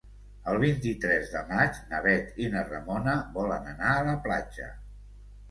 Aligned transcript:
El 0.51 0.55
vint-i-tres 0.61 1.29
de 1.33 1.43
maig 1.49 1.77
na 1.91 1.99
Bet 2.07 2.41
i 2.47 2.49
na 2.55 2.65
Ramona 2.71 3.15
volen 3.37 3.71
anar 3.75 3.93
a 3.93 4.03
la 4.11 4.19
platja. 4.27 4.73